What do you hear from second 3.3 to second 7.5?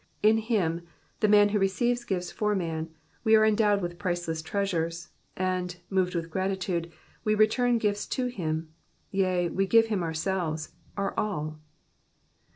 are endowed with priceless treasures, and, moved with gratitude, we